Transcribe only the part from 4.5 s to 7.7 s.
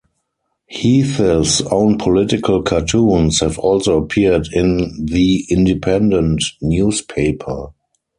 in "The Independent" newspaper.